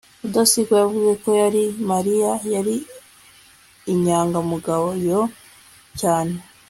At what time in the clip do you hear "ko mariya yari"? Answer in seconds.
1.23-2.75